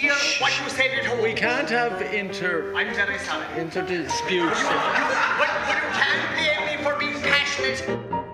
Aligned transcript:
hear 0.00 0.14
what 0.40 0.52
you 0.60 0.68
said 0.70 0.90
at 0.98 1.06
home. 1.06 1.22
We 1.22 1.32
can't 1.32 1.68
have 1.70 2.00
inter 2.02 2.74
I'm 2.74 2.94
very 2.94 3.18
sorry. 3.18 3.46
inter 3.60 3.82
disputes. 3.86 4.62
But, 4.62 5.38
but 5.38 5.48
you 5.68 5.80
can't 5.92 6.34
blame 6.36 6.78
me 6.78 6.84
for 6.84 6.98
being 6.98 7.20
passionate. 7.22 8.24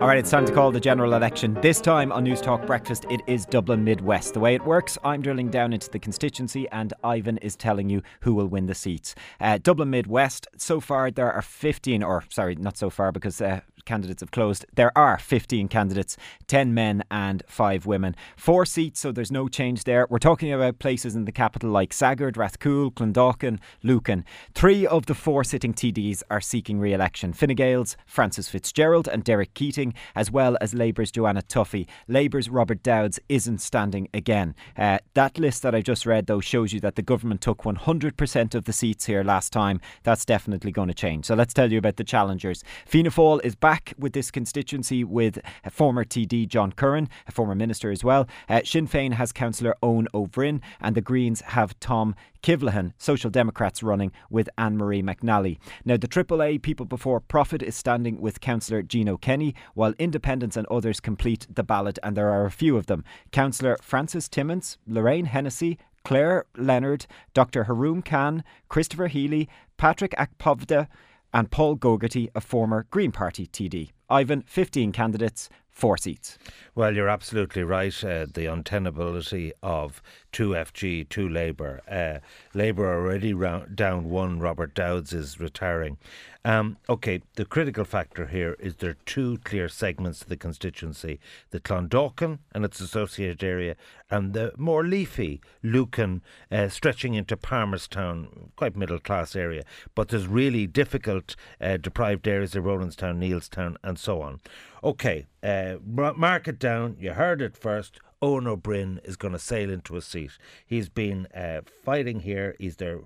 All 0.00 0.06
right, 0.06 0.18
it's 0.18 0.30
time 0.30 0.46
to 0.46 0.52
call 0.52 0.70
the 0.70 0.78
general 0.78 1.14
election. 1.14 1.54
This 1.60 1.80
time 1.80 2.12
on 2.12 2.22
News 2.22 2.40
Talk 2.40 2.64
Breakfast, 2.66 3.04
it 3.10 3.20
is 3.26 3.44
Dublin 3.46 3.82
Midwest. 3.82 4.32
The 4.32 4.38
way 4.38 4.54
it 4.54 4.64
works, 4.64 4.96
I'm 5.02 5.22
drilling 5.22 5.50
down 5.50 5.72
into 5.72 5.90
the 5.90 5.98
constituency, 5.98 6.68
and 6.68 6.94
Ivan 7.02 7.38
is 7.38 7.56
telling 7.56 7.90
you 7.90 8.02
who 8.20 8.32
will 8.32 8.46
win 8.46 8.66
the 8.66 8.76
seats. 8.76 9.16
Uh, 9.40 9.58
Dublin 9.60 9.90
Midwest, 9.90 10.46
so 10.56 10.78
far 10.78 11.10
there 11.10 11.32
are 11.32 11.42
15, 11.42 12.04
or 12.04 12.22
sorry, 12.28 12.54
not 12.54 12.76
so 12.78 12.90
far 12.90 13.10
because 13.10 13.40
uh, 13.40 13.60
candidates 13.88 14.20
have 14.20 14.30
closed. 14.30 14.66
There 14.74 14.96
are 14.96 15.18
15 15.18 15.66
candidates, 15.68 16.16
10 16.46 16.74
men 16.74 17.02
and 17.10 17.42
5 17.48 17.86
women. 17.86 18.14
Four 18.36 18.66
seats, 18.66 19.00
so 19.00 19.10
there's 19.10 19.32
no 19.32 19.48
change 19.48 19.84
there. 19.84 20.06
We're 20.10 20.18
talking 20.18 20.52
about 20.52 20.78
places 20.78 21.16
in 21.16 21.24
the 21.24 21.32
capital 21.32 21.70
like 21.70 21.92
Saggart, 21.92 22.36
Rathcoole, 22.36 22.92
Clondalkin, 22.92 23.58
Lucan. 23.82 24.24
Three 24.54 24.86
of 24.86 25.06
the 25.06 25.14
four 25.14 25.42
sitting 25.42 25.72
TDs 25.72 26.22
are 26.30 26.40
seeking 26.40 26.78
re 26.78 26.92
election 26.92 27.32
Fine 27.32 27.56
Gael's 27.56 27.96
Frances 28.06 28.48
Fitzgerald 28.48 29.08
and 29.08 29.24
Derek 29.24 29.54
Keating, 29.54 29.94
as 30.14 30.30
well 30.30 30.58
as 30.60 30.74
Labour's 30.74 31.10
Joanna 31.10 31.42
Tuffy. 31.42 31.86
Labour's 32.06 32.50
Robert 32.50 32.82
Dowds 32.82 33.18
isn't 33.28 33.58
standing 33.62 34.08
again. 34.12 34.54
Uh, 34.76 34.98
that 35.14 35.38
list 35.38 35.62
that 35.62 35.74
I 35.74 35.80
just 35.80 36.04
read, 36.04 36.26
though, 36.26 36.40
shows 36.40 36.74
you 36.74 36.80
that 36.80 36.96
the 36.96 37.02
government 37.02 37.40
took 37.40 37.62
100% 37.62 38.54
of 38.54 38.64
the 38.64 38.72
seats 38.72 39.06
here 39.06 39.24
last 39.24 39.52
time. 39.52 39.80
That's 40.02 40.24
definitely 40.26 40.72
going 40.72 40.88
to 40.88 40.94
change. 40.94 41.24
So 41.24 41.34
let's 41.34 41.54
tell 41.54 41.72
you 41.72 41.78
about 41.78 41.96
the 41.96 42.04
challengers. 42.04 42.62
Fianna 42.86 43.10
Fáil 43.10 43.40
is 43.44 43.54
back 43.54 43.77
with 43.98 44.12
this 44.12 44.30
constituency 44.30 45.04
with 45.04 45.38
former 45.70 46.04
TD 46.04 46.48
John 46.48 46.72
Curran, 46.72 47.08
a 47.26 47.32
former 47.32 47.54
minister 47.54 47.90
as 47.90 48.04
well. 48.04 48.26
Uh, 48.48 48.60
Sinn 48.64 48.86
Féin 48.86 49.14
has 49.14 49.32
Councillor 49.32 49.74
Eoin 49.82 50.06
Ó 50.14 50.26
Broin, 50.26 50.60
and 50.80 50.94
the 50.94 51.00
Greens 51.00 51.40
have 51.42 51.78
Tom 51.80 52.14
Kivlahan, 52.42 52.92
Social 52.98 53.30
Democrats 53.30 53.82
running 53.82 54.12
with 54.30 54.48
Anne 54.56 54.76
Marie 54.76 55.02
McNally. 55.02 55.58
Now, 55.84 55.96
the 55.96 56.08
AAA 56.08 56.62
People 56.62 56.86
Before 56.86 57.20
Profit 57.20 57.62
is 57.62 57.74
standing 57.76 58.20
with 58.20 58.40
Councillor 58.40 58.82
Gino 58.82 59.16
Kenny, 59.16 59.54
while 59.74 59.94
independents 59.98 60.56
and 60.56 60.66
others 60.68 61.00
complete 61.00 61.46
the 61.52 61.64
ballot, 61.64 61.98
and 62.02 62.16
there 62.16 62.30
are 62.30 62.46
a 62.46 62.50
few 62.50 62.76
of 62.76 62.86
them. 62.86 63.04
Councillor 63.32 63.76
Francis 63.82 64.28
Timmons, 64.28 64.78
Lorraine 64.86 65.26
Hennessy, 65.26 65.78
Claire 66.04 66.46
Leonard, 66.56 67.06
Dr. 67.34 67.64
Haroon 67.64 68.02
Khan, 68.02 68.44
Christopher 68.68 69.08
Healy, 69.08 69.48
Patrick 69.76 70.12
Akpovda, 70.12 70.88
and 71.32 71.50
Paul 71.50 71.76
Gogarty, 71.76 72.28
a 72.34 72.40
former 72.40 72.86
Green 72.90 73.12
Party 73.12 73.46
TD. 73.46 73.90
Ivan, 74.10 74.42
15 74.46 74.92
candidates, 74.92 75.48
four 75.70 75.96
seats. 75.96 76.38
Well, 76.74 76.94
you're 76.94 77.08
absolutely 77.08 77.62
right. 77.62 77.92
Uh, 78.02 78.26
the 78.26 78.46
untenability 78.46 79.52
of 79.62 80.02
2FG, 80.32 81.08
2 81.08 81.28
Labour. 81.28 81.80
Uh, 81.90 82.18
Labour 82.54 82.92
already 82.92 83.32
round, 83.32 83.76
down 83.76 84.08
one. 84.08 84.40
Robert 84.40 84.74
Dowds 84.74 85.12
is 85.12 85.38
retiring. 85.38 85.98
Um, 86.44 86.78
okay, 86.88 87.20
the 87.34 87.44
critical 87.44 87.84
factor 87.84 88.26
here 88.26 88.56
is 88.60 88.76
there 88.76 88.90
are 88.90 88.96
two 89.04 89.38
clear 89.44 89.68
segments 89.68 90.22
of 90.22 90.28
the 90.28 90.36
constituency 90.36 91.18
the 91.50 91.60
Clondalkin 91.60 92.38
and 92.54 92.64
its 92.64 92.80
associated 92.80 93.42
area, 93.42 93.74
and 94.08 94.32
the 94.32 94.52
more 94.56 94.84
leafy 94.84 95.40
Lucan, 95.62 96.22
uh, 96.50 96.68
stretching 96.68 97.14
into 97.14 97.36
Palmerstown, 97.36 98.50
quite 98.56 98.76
middle 98.76 99.00
class 99.00 99.36
area. 99.36 99.64
But 99.94 100.08
there's 100.08 100.26
really 100.26 100.66
difficult, 100.66 101.34
uh, 101.60 101.76
deprived 101.76 102.26
areas 102.26 102.54
of 102.54 102.64
Ronanstown, 102.64 103.18
Neilstown, 103.18 103.76
and 103.82 103.97
so 103.98 104.22
on. 104.22 104.40
Okay, 104.82 105.26
uh, 105.42 105.76
mark 105.84 106.48
it 106.48 106.58
down. 106.58 106.96
You 106.98 107.12
heard 107.12 107.42
it 107.42 107.56
first. 107.56 108.00
Eoin 108.22 108.48
Ó 108.48 108.56
Broin 108.56 109.00
is 109.04 109.16
going 109.16 109.32
to 109.32 109.38
sail 109.38 109.70
into 109.70 109.96
a 109.96 110.02
seat. 110.02 110.32
He's 110.66 110.88
been 110.88 111.26
uh, 111.34 111.60
fighting 111.84 112.20
here. 112.20 112.56
He's 112.58 112.76
their 112.76 113.00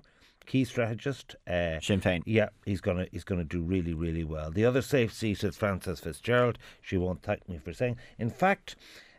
key 0.45 0.65
strategist. 0.65 1.35
Uh, 1.47 1.79
Sinn 1.79 2.01
Féin. 2.01 2.23
Yeah, 2.25 2.49
he's 2.65 2.81
gonna 2.81 3.07
he's 3.11 3.23
gonna 3.23 3.43
do 3.43 3.61
really 3.61 3.93
really 3.93 4.23
well. 4.23 4.51
The 4.51 4.65
other 4.65 4.81
safe 4.81 5.13
seat 5.13 5.43
is 5.43 5.55
Frances 5.55 5.99
Fitzgerald. 5.99 6.57
She 6.81 6.97
won't 6.97 7.21
thank 7.21 7.47
me 7.47 7.57
for 7.57 7.73
saying. 7.73 7.97
In 8.17 8.29
fact. 8.29 8.75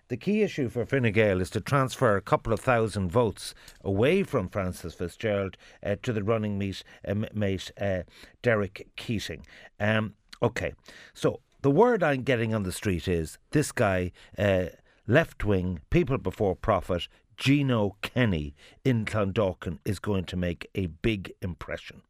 The 0.09 0.19
key 0.19 0.43
issue 0.43 0.69
for 0.69 0.85
Fine 0.85 1.11
Gael 1.13 1.41
is 1.41 1.49
to 1.51 1.63
transfer 1.63 2.15
a 2.15 2.21
couple 2.21 2.53
of 2.53 2.61
thousand 2.61 3.11
votes 3.11 3.55
away 3.83 4.23
from 4.23 4.51
Frances 4.51 4.93
Fitzgerald 4.93 5.57
uh, 5.83 5.97
to 6.03 6.13
the 6.13 6.23
running 6.23 6.59
mate, 6.59 6.85
uh, 7.09 7.15
mate 7.33 7.73
uh, 7.81 8.03
Derek 8.43 8.87
Keating. 8.97 9.47
Um, 9.81 10.13
okay, 10.43 10.75
so 11.15 11.41
the 11.65 11.71
word 11.71 12.03
I'm 12.03 12.25
getting 12.25 12.55
on 12.55 12.65
the 12.65 12.73
street 12.73 13.09
is 13.09 13.39
this 13.53 13.73
guy, 13.73 14.13
uh, 14.37 14.67
left 15.07 15.45
wing, 15.45 15.81
people 15.89 16.19
before 16.19 16.55
profit, 16.55 17.09
Gino 17.39 17.97
Kenny 18.03 18.55
in 18.85 19.07
Clondalkin 19.07 19.79
is 19.83 19.99
going 19.99 20.25
to 20.25 20.37
make 20.37 20.69
a 20.75 20.89
big 20.89 21.33
impression. 21.41 22.03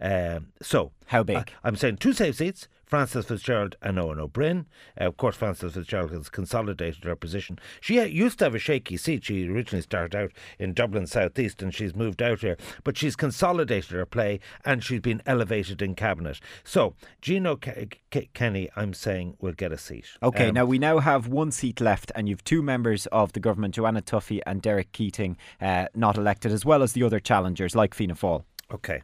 Um, 0.00 0.48
so, 0.60 0.90
how 1.06 1.22
big? 1.22 1.52
I, 1.62 1.68
am 1.68 1.76
saying 1.76 1.98
two 1.98 2.14
safe 2.14 2.34
seats. 2.34 2.66
Frances 2.86 3.26
Fitzgerald 3.26 3.76
and 3.82 3.98
Eoin 3.98 4.18
Ó 4.20 4.32
Broin. 4.32 4.66
Uh, 4.98 5.04
of 5.06 5.16
course, 5.16 5.36
Frances 5.36 5.74
Fitzgerald 5.74 6.12
has 6.12 6.28
consolidated 6.28 7.04
her 7.04 7.16
position. 7.16 7.58
She 7.80 8.00
used 8.02 8.38
to 8.38 8.44
have 8.44 8.54
a 8.54 8.60
shaky 8.60 8.96
seat. 8.96 9.24
She 9.24 9.48
originally 9.48 9.82
started 9.82 10.16
out 10.16 10.32
in 10.58 10.72
Dublin 10.72 11.06
South 11.06 11.38
East 11.38 11.62
and 11.62 11.74
she's 11.74 11.94
moved 11.94 12.22
out 12.22 12.40
here, 12.40 12.56
but 12.84 12.96
she's 12.96 13.16
consolidated 13.16 13.90
her 13.90 14.06
play 14.06 14.40
and 14.64 14.82
she's 14.82 15.00
been 15.00 15.20
elevated 15.26 15.82
in 15.82 15.94
cabinet. 15.94 16.40
So, 16.64 16.94
Gino 17.20 17.56
K- 17.56 17.88
K- 18.10 18.30
Kenny, 18.34 18.70
I'm 18.76 18.94
saying, 18.94 19.36
will 19.40 19.52
get 19.52 19.72
a 19.72 19.78
seat. 19.78 20.06
Okay, 20.22 20.48
um, 20.48 20.54
now 20.54 20.64
we 20.64 20.78
now 20.78 21.00
have 21.00 21.26
one 21.26 21.50
seat 21.50 21.80
left, 21.80 22.12
and 22.14 22.28
you've 22.28 22.44
two 22.44 22.62
members 22.62 23.06
of 23.06 23.32
the 23.32 23.40
government, 23.40 23.74
Joanna 23.74 24.02
Tuffy 24.02 24.40
and 24.46 24.62
Derek 24.62 24.92
Keating, 24.92 25.36
uh, 25.60 25.86
not 25.94 26.16
elected, 26.16 26.52
as 26.52 26.64
well 26.64 26.82
as 26.82 26.92
the 26.92 27.02
other 27.02 27.18
challengers 27.18 27.74
like 27.74 27.94
Fianna 27.94 28.14
Fáil. 28.14 28.44
Okay. 28.72 29.02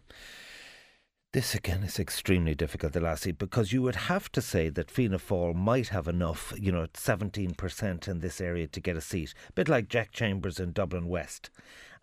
This 1.33 1.55
again 1.55 1.83
is 1.83 1.99
extremely 1.99 2.55
difficult, 2.55 2.95
Lassie, 2.95 3.33
because 3.33 3.73
you 3.73 3.81
would 3.81 3.95
have 3.95 4.31
to 4.33 4.43
say 4.43 4.69
that 4.69 4.91
Fianna 4.91 5.19
Fáil 5.19 5.55
might 5.55 5.89
have 5.89 6.07
enough, 6.07 6.53
you 6.59 6.71
know, 6.71 6.87
17% 6.93 8.07
in 8.07 8.19
this 8.19 8.39
area 8.39 8.67
to 8.67 8.81
get 8.81 8.99
a 8.99 9.01
seat, 9.01 9.33
a 9.49 9.53
bit 9.53 9.67
like 9.67 9.89
Jack 9.89 10.13
Chambers 10.13 10.61
in 10.61 10.73
Dublin 10.73 11.09
West. 11.09 11.49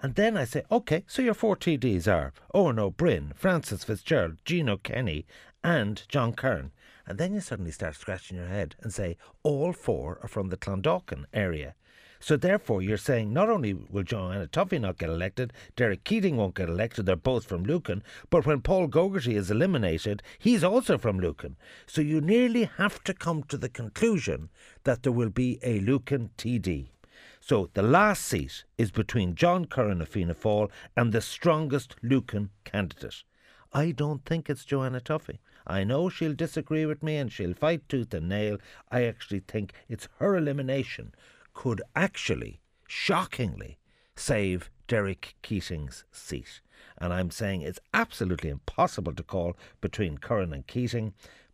And 0.01 0.15
then 0.15 0.35
I 0.35 0.45
say, 0.45 0.63
okay, 0.71 1.03
so 1.05 1.21
your 1.21 1.35
four 1.35 1.55
TDs 1.55 2.11
are 2.11 2.33
Owen 2.55 2.79
O'Brien, 2.79 3.33
Frances 3.35 3.83
Fitzgerald, 3.83 4.37
Gino 4.45 4.77
Kenny, 4.77 5.27
and 5.63 6.01
John 6.07 6.33
Curran. 6.33 6.71
And 7.05 7.19
then 7.19 7.35
you 7.35 7.39
suddenly 7.39 7.71
start 7.71 7.97
scratching 7.97 8.37
your 8.37 8.47
head 8.47 8.75
and 8.81 8.91
say, 8.91 9.15
all 9.43 9.73
four 9.73 10.17
are 10.23 10.27
from 10.27 10.49
the 10.49 10.57
Clondalkin 10.57 11.25
area. 11.35 11.75
So 12.21 12.35
therefore, 12.35 12.81
you're 12.81 12.97
saying 12.97 13.31
not 13.31 13.49
only 13.49 13.73
will 13.73 14.03
Joanna 14.03 14.47
Tuffy 14.47 14.79
not 14.79 14.97
get 14.97 15.09
elected, 15.09 15.53
Derek 15.77 16.03
Keating 16.03 16.35
won't 16.35 16.55
get 16.55 16.67
elected. 16.67 17.05
They're 17.05 17.15
both 17.15 17.45
from 17.45 17.63
Lucan. 17.63 18.03
But 18.29 18.45
when 18.45 18.61
Paul 18.61 18.89
Gogarty 18.89 19.35
is 19.35 19.49
eliminated, 19.49 20.21
he's 20.37 20.63
also 20.63 20.97
from 20.97 21.19
Lucan. 21.19 21.55
So 21.87 22.01
you 22.01 22.19
nearly 22.19 22.65
have 22.77 23.01
to 23.05 23.13
come 23.13 23.43
to 23.43 23.57
the 23.57 23.69
conclusion 23.69 24.49
that 24.83 25.03
there 25.03 25.13
will 25.13 25.29
be 25.29 25.59
a 25.63 25.79
Lucan 25.79 26.31
TD. 26.37 26.89
So 27.39 27.69
the 27.73 27.81
last 27.81 28.25
seat 28.25 28.65
is 28.77 28.91
between 28.91 29.35
John 29.35 29.65
Curran 29.65 30.01
of 30.01 30.09
Fianna 30.09 30.35
Fáil 30.35 30.69
and 30.97 31.13
the 31.13 31.21
strongest 31.21 31.95
Lucan 32.03 32.49
candidate. 32.65 33.23
I 33.71 33.91
don't 33.91 34.25
think 34.25 34.49
it's 34.49 34.65
Joanna 34.65 34.99
Tuffy. 34.99 35.39
I 35.65 35.83
know 35.85 36.09
she'll 36.09 36.33
disagree 36.33 36.85
with 36.85 37.01
me 37.01 37.15
and 37.15 37.31
she'll 37.31 37.53
fight 37.53 37.87
tooth 37.87 38.13
and 38.13 38.27
nail. 38.27 38.57
I 38.91 39.05
actually 39.05 39.39
think 39.39 39.73
it's 39.87 40.09
her 40.17 40.35
elimination 40.35 41.13
could 41.59 41.81
actually, 41.93 42.61
shockingly, 42.87 43.77
save 44.15 44.69
Derek 44.87 45.35
Keating's 45.41 46.05
seat. 46.09 46.61
And 46.97 47.11
I'm 47.11 47.31
saying 47.31 47.63
it's 47.63 47.81
absolutely 47.93 48.49
impossible 48.49 49.13
to 49.13 49.23
call 49.23 49.57
between 49.81 50.19
Curran 50.19 50.53
and 50.53 50.65
Keating. 50.65 51.13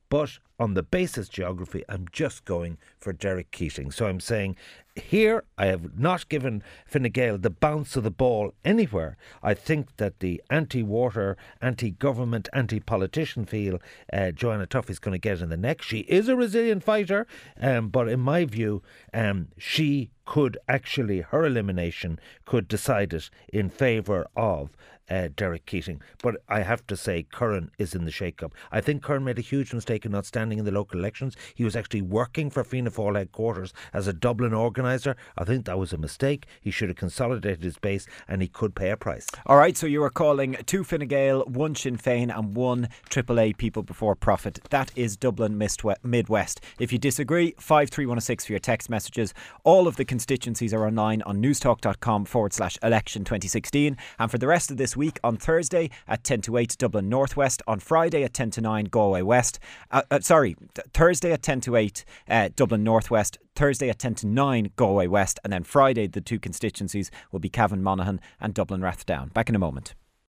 But 0.10 0.38
on 0.60 0.74
the 0.74 0.84
basis 0.84 1.30
geography, 1.30 1.84
I'm 1.90 2.08
just 2.12 2.46
going 2.46 2.78
for 2.98 3.14
Derek 3.14 3.52
Keating. 3.52 3.92
So 3.92 4.08
I'm 4.08 4.20
saying 4.20 4.56
here 4.96 5.44
I 5.58 5.66
have 5.66 6.00
not 6.00 6.30
given 6.30 6.64
Fine 6.86 7.10
Gael 7.12 7.38
the 7.38 7.50
bounce 7.50 7.96
of 7.98 8.04
the 8.04 8.12
ball 8.12 8.54
anywhere. 8.64 9.18
I 9.44 9.54
think 9.54 9.98
that 9.98 10.20
the 10.20 10.42
anti-water, 10.50 11.36
anti-government, 11.62 12.48
anti-politician 12.54 13.46
feel 13.46 13.80
uh, 14.14 14.32
Joanna 14.32 14.66
Tuff 14.66 14.90
is 14.90 15.00
going 15.00 15.14
to 15.14 15.20
get 15.20 15.42
in 15.42 15.50
the 15.50 15.58
neck. 15.58 15.82
She 15.82 16.00
is 16.00 16.30
a 16.30 16.36
resilient 16.36 16.84
fighter, 16.84 17.28
um, 17.60 17.90
but 17.90 18.08
in 18.08 18.22
my 18.22 18.46
view, 18.46 18.82
um, 19.14 19.50
she 19.58 20.12
could 20.26 20.58
actually 20.68 21.22
her 21.22 21.46
elimination 21.46 22.20
could 22.46 22.68
decide 22.68 23.14
it 23.14 23.30
in 23.52 23.70
favour 23.70 24.26
of 24.36 24.76
uh, 25.10 25.30
Derek 25.36 25.66
Keating. 25.66 26.02
But 26.22 26.38
I 26.50 26.62
have 26.62 26.86
to 26.88 26.98
say, 26.98 27.24
Curran 27.32 27.72
is 27.78 27.94
in 27.94 28.06
the 28.06 28.12
shake-up. 28.12 28.54
I 28.72 28.82
think 28.82 29.04
Curran 29.04 29.24
made 29.24 29.38
a 29.38 29.42
huge 29.42 29.74
mistake 29.74 30.06
in 30.06 30.12
not 30.12 30.26
standing 30.26 30.45
standing 30.46 30.60
in 30.60 30.66
the 30.66 30.72
local 30.72 31.00
elections. 31.00 31.36
He 31.56 31.64
was 31.64 31.76
actually 31.76 32.04
working 32.04 32.52
for 32.52 32.64
Fianna 32.64 32.92
Fáil 32.92 33.18
headquarters 33.18 33.74
as 33.94 34.06
a 34.06 34.14
Dublin 34.14 34.54
organiser. 34.54 35.16
I 35.36 35.44
think 35.44 35.66
that 35.66 35.80
was 35.80 35.92
a 35.92 35.98
mistake. 35.98 36.46
He 36.62 36.70
should 36.70 36.90
have 36.90 36.98
consolidated 36.98 37.64
his 37.64 37.80
base 37.80 38.06
and 38.28 38.44
he 38.44 38.48
could 38.48 38.76
pay 38.76 38.92
a 38.92 38.98
price. 38.98 39.26
All 39.48 39.58
right, 39.58 39.76
so 39.76 39.88
you 39.88 40.04
are 40.04 40.12
calling 40.12 40.56
two 40.68 40.84
Fine 40.84 41.08
Gael, 41.08 41.42
one 41.46 41.74
Sinn 41.74 41.98
Féin, 41.98 42.38
and 42.38 42.54
one 42.54 42.90
AAA 43.10 43.58
People 43.58 43.82
Before 43.82 44.16
Profit. 44.16 44.60
That 44.70 44.92
is 44.96 45.18
Dublin 45.18 45.58
Midwest. 45.58 46.62
If 46.78 46.94
you 46.94 47.00
disagree, 47.00 47.56
53106 47.58 48.46
for 48.46 48.54
your 48.54 48.60
text 48.60 48.88
messages. 48.88 49.34
All 49.64 49.88
of 49.88 49.96
the 49.96 50.06
constituencies 50.06 50.76
are 50.76 50.86
online 50.86 51.24
on 51.24 51.42
newstalk.com 51.42 52.26
forward 52.26 52.54
slash 52.54 52.78
election 52.84 53.24
2016. 53.24 53.98
And 54.20 54.30
for 54.30 54.38
the 54.38 54.46
rest 54.46 54.70
of 54.70 54.78
this 54.78 54.96
week, 54.96 55.20
on 55.24 55.38
Thursday 55.38 55.90
at 56.08 56.24
10 56.24 56.42
to 56.42 56.58
8, 56.58 56.76
Dublin 56.78 57.10
Northwest. 57.10 57.64
On 57.68 57.80
Friday 57.80 58.24
at 58.24 58.36
10 58.36 58.52
to 58.52 58.62
9, 58.62 58.86
Galway 58.86 59.24
West. 59.24 59.58
Uh, 59.90 60.04
uh, 60.12 60.20
sorry, 60.20 60.35
th- 60.44 60.88
Thursday 60.94 61.32
at 61.32 61.42
10 61.42 61.62
to 61.62 61.76
8, 61.76 62.06
uh, 62.30 62.50
Dublin 62.56 62.84
Northwest. 62.84 63.38
Thursday 63.56 63.90
at 63.90 64.00
10 64.00 64.16
to 64.16 64.28
9, 64.28 64.72
Galway 64.76 65.08
West. 65.08 65.40
And 65.44 65.52
then 65.52 65.64
Friday, 65.64 66.08
the 66.08 66.22
two 66.22 66.40
constituencies 66.40 67.12
will 67.32 67.40
be 67.40 67.50
Cavan 67.50 67.82
Monaghan 67.82 68.20
and 68.40 68.54
Dublin 68.54 68.82
Rathdown. 68.82 69.34
Back 69.34 69.50
in 69.50 69.56
a 69.56 69.60
moment. 69.60 69.96